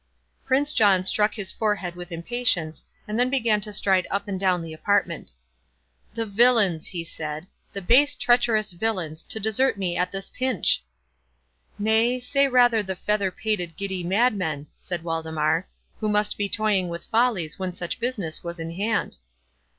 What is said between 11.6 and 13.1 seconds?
"Nay, say rather the